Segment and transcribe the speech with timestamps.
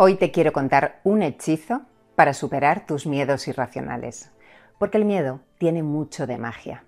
[0.00, 1.82] Hoy te quiero contar un hechizo
[2.14, 4.30] para superar tus miedos irracionales,
[4.78, 6.84] porque el miedo tiene mucho de magia.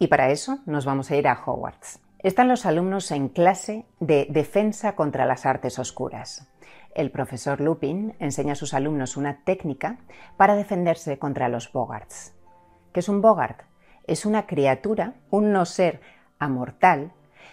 [0.00, 2.00] Y para eso nos vamos a ir a Hogwarts.
[2.18, 6.48] Están los alumnos en clase de defensa contra las artes oscuras.
[6.96, 9.98] El profesor Lupin enseña a sus alumnos una técnica
[10.36, 12.34] para defenderse contra los bogarts.
[12.92, 13.60] ¿Qué es un bogart?
[14.08, 16.00] Es una criatura, un no ser
[16.40, 17.12] amortal,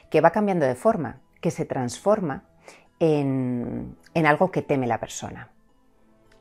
[0.10, 2.46] que va cambiando de forma, que se transforma
[3.00, 3.96] en,
[4.26, 5.50] algo que teme la persona.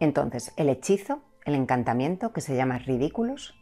[0.01, 3.55] Entonces, el hechizo, el encantamiento, que se llama ridículos,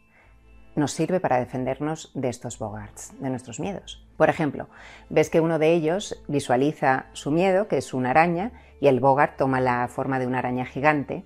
[0.75, 4.05] nos sirve para defendernos de estos bogarts, de nuestros miedos.
[4.15, 4.67] Por ejemplo,
[5.09, 9.37] ves que uno de ellos visualiza su miedo, que es una araña, y el bogart
[9.37, 11.25] toma la forma de una araña gigante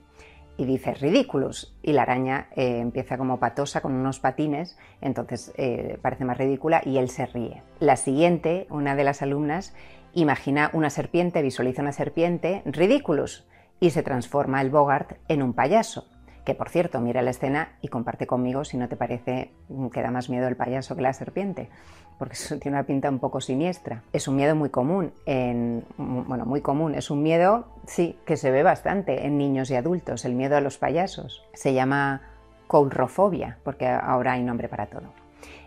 [0.58, 5.98] y dice ridículos, y la araña eh, empieza como patosa con unos patines, entonces eh,
[6.02, 7.64] parece más ridícula y él se ríe.
[7.80, 9.74] La siguiente, una de las alumnas,
[10.14, 13.48] Imagina una serpiente, visualiza una serpiente, ridículos,
[13.80, 16.08] y se transforma el Bogart en un payaso.
[16.46, 19.52] Que por cierto, mira la escena y comparte conmigo si no te parece
[19.94, 21.70] que da más miedo el payaso que la serpiente,
[22.18, 24.04] porque eso tiene una pinta un poco siniestra.
[24.12, 28.52] Es un miedo muy común, en, bueno, muy común, es un miedo, sí, que se
[28.52, 31.44] ve bastante en niños y adultos, el miedo a los payasos.
[31.54, 32.22] Se llama
[32.68, 35.14] coulrofobia, porque ahora hay nombre para todo.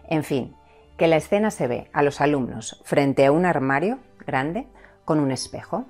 [0.09, 0.55] En fin,
[0.97, 4.67] que la escena se ve a los alumnos frente a un armario grande
[5.05, 5.85] con un espejo.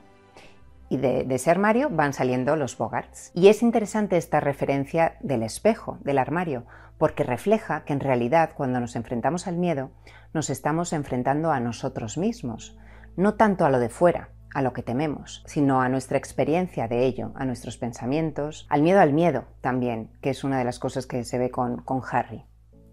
[0.89, 3.31] Y de, ese armario van saliendo los bogarts.
[3.35, 6.67] Y es interesante esta referencia del espejo, del armario,
[6.99, 9.91] porque refleja que en realidad cuando nos enfrentamos al miedo,
[10.33, 12.79] nos estamos enfrentando a nosotros mismos,
[13.17, 17.05] no tanto a lo de fuera, a lo que tememos, sino a nuestra experiencia de
[17.05, 21.07] ello, a nuestros pensamientos, al miedo al miedo también, que es una de las cosas
[21.07, 22.45] que se ve con, con Harry.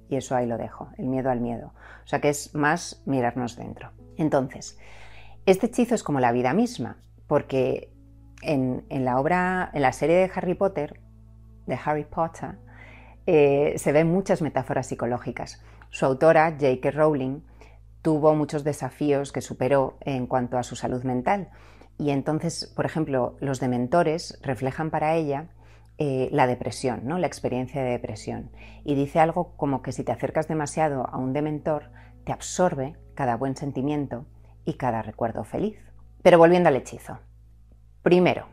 [0.10, 1.74] Y eso ahí lo dejo, el miedo al miedo.
[2.04, 3.92] O sea que es más mirarnos dentro.
[4.18, 4.78] Entonces,
[5.52, 7.92] este hechizo es como la vida misma, porque
[8.42, 11.00] en, la obra, en la serie de Harry Potter,
[11.68, 12.58] de Harry Potter,
[13.26, 15.64] eh, se ven muchas metáforas psicológicas.
[15.90, 16.92] Su autora, J.K.
[16.92, 17.42] Rowling,
[18.02, 21.50] tuvo muchos desafíos que superó en cuanto a su salud mental.
[21.98, 25.50] Y entonces, por ejemplo, los dementores reflejan para ella
[25.98, 27.20] eh, la depresión, ¿no?
[27.20, 28.50] la experiencia de depresión.
[28.84, 31.92] Y dice algo como que si te acercas demasiado a un dementor,
[32.26, 34.26] te absorbe cada buen sentimiento
[34.66, 35.78] y cada recuerdo feliz.
[36.22, 37.20] Pero volviendo al hechizo.
[38.04, 38.48] Primero,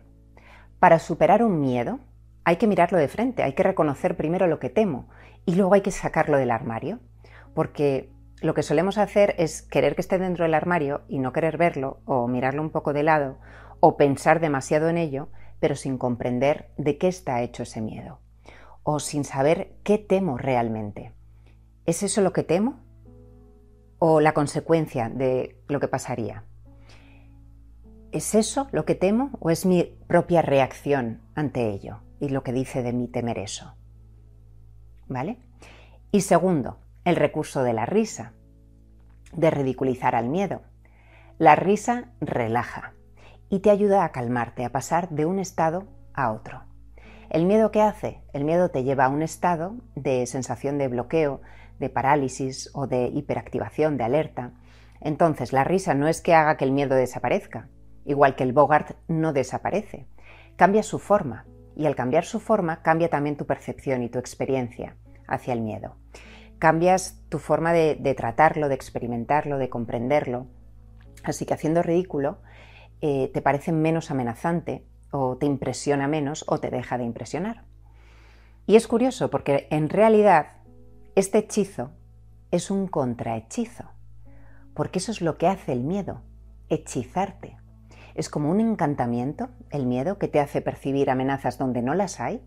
[0.78, 2.00] para superar un miedo
[2.44, 5.08] hay que mirarlo de frente, hay que reconocer primero lo que temo
[5.44, 6.98] y luego hay que sacarlo del armario,
[7.54, 8.10] porque
[8.41, 12.00] lo que solemos hacer es querer que esté dentro del armario y no querer verlo
[12.06, 13.38] o mirarlo un poco de lado
[13.80, 15.28] o pensar demasiado en ello,
[15.60, 18.20] pero sin comprender de qué está hecho ese miedo
[18.82, 21.12] o sin saber qué temo realmente.
[21.84, 22.80] ¿Es eso lo que temo?
[23.98, 26.44] O la consecuencia de lo que pasaría.
[28.10, 32.53] ¿Es eso lo que temo o es mi propia reacción ante ello y lo que
[32.53, 33.75] dice de mí temer eso?
[35.09, 35.38] ¿Vale?
[36.10, 38.32] Y segundo, el recurso de la risa,
[39.32, 40.62] de ridiculizar al miedo.
[41.38, 42.94] La risa relaja
[43.50, 46.62] y te ayuda a calmarte, a pasar de un estado a otro.
[47.30, 48.22] ¿El miedo qué hace?
[48.32, 51.42] El miedo te lleva a un estado de sensación de bloqueo,
[51.78, 54.53] de parálisis o de hiperactivación, de alerta.
[55.00, 57.69] Entonces, la risa no es que haga que el miedo desaparezca,
[58.05, 60.06] igual que el Bogart no desaparece.
[60.56, 61.47] Cambia su forma
[61.77, 64.97] y al cambiar su forma cambia también tu percepción y tu experiencia
[65.28, 65.97] hacia el miedo.
[66.59, 70.49] Cambias tu forma de, tratarlo, de experimentarlo, de comprenderlo.
[71.22, 72.39] Así que haciendo ridículo
[73.00, 77.65] eh, te parece menos amenazante o te impresiona menos o te deja de impresionar.
[78.66, 80.57] Y es curioso porque en realidad
[81.18, 81.90] este hechizo
[82.52, 83.90] es un contrahechizo,
[84.72, 86.22] porque eso es lo que hace el miedo,
[86.68, 87.56] hechizarte.
[88.14, 92.40] Es como un encantamiento, el miedo, que te hace percibir amenazas donde no las hay,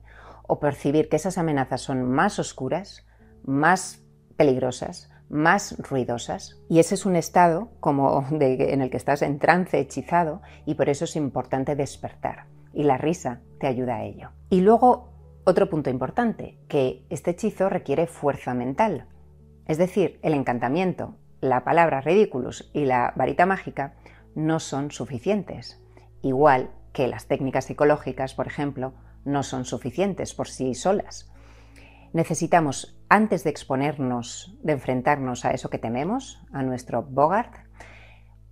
[0.48, 3.06] o percibir que esas amenazas son más oscuras,
[3.44, 4.04] más
[4.38, 6.58] peligrosas, más ruidosas.
[6.70, 10.88] Y ese es un estado como en el que estás en trance hechizado y por
[10.88, 12.46] eso es importante despertar.
[12.74, 14.30] Y la risa te ayuda a ello.
[14.50, 15.11] Y luego
[15.44, 19.08] otro punto importante, que este hechizo requiere fuerza mental.
[19.66, 23.96] Es decir, el encantamiento, la palabra ridículos y la varita mágica
[24.36, 25.82] no son suficientes.
[26.22, 28.94] Igual que las técnicas psicológicas, por ejemplo,
[29.26, 31.32] no son suficientes por sí solas.
[32.14, 37.54] Necesitamos, antes de exponernos, de enfrentarnos a eso que tememos, a nuestro Bogart,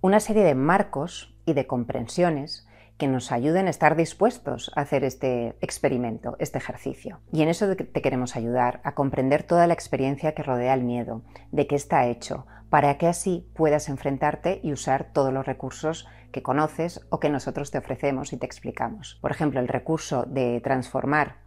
[0.00, 2.66] una serie de marcos y de comprensiones
[3.00, 7.20] que nos ayuden a estar dispuestos a hacer este experimento, este ejercicio.
[7.32, 11.22] Y en eso te queremos ayudar a comprender toda la experiencia que rodea el miedo,
[11.50, 16.42] de qué está hecho, para que así puedas enfrentarte y usar todos los recursos que
[16.42, 19.18] conoces o que nosotros te ofrecemos y te explicamos.
[19.22, 21.38] Por ejemplo, el recurso de transformar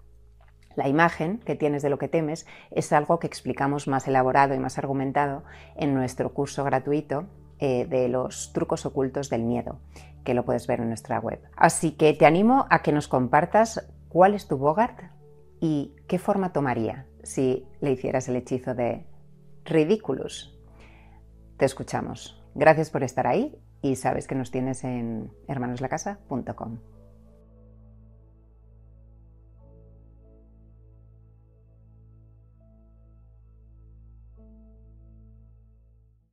[0.76, 4.60] la imagen que tienes de lo que temes es algo que explicamos más elaborado y
[4.60, 5.44] más argumentado
[5.76, 7.28] en nuestro curso gratuito
[7.66, 9.80] eh, de los trucos ocultos del miedo,
[10.26, 11.40] que lo puedes ver en nuestra web.
[11.56, 15.00] Así que te animo a que nos compartas cuál es tu Bogart
[15.62, 19.06] y qué forma tomaría si le hicieras el hechizo de
[19.64, 20.60] Ridiculous.
[21.56, 22.44] Te escuchamos.
[22.54, 26.80] Gracias por estar ahí y sabes que nos tienes en hermanoslacasa.com.